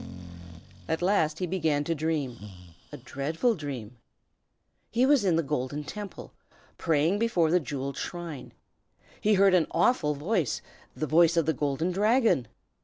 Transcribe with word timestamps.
At 0.87 1.03
last 1.03 1.37
he 1.37 1.45
began 1.45 1.83
to 1.83 1.93
dream, 1.93 2.39
a 2.91 2.97
dreadful 2.97 3.53
dream. 3.53 3.97
He 4.89 5.05
was 5.05 5.23
in 5.23 5.35
the 5.35 5.43
Golden 5.43 5.83
Temple, 5.83 6.33
praying 6.79 7.19
before 7.19 7.51
the 7.51 7.59
Jewelled 7.59 7.97
Shrine. 7.97 8.51
He 9.21 9.35
heard 9.35 9.53
an 9.53 9.67
awful 9.69 10.15
voice, 10.15 10.59
the 10.95 11.05
voice 11.05 11.37
of 11.37 11.45
the 11.45 11.53
Golden 11.53 11.91
Dragon. 11.91 12.47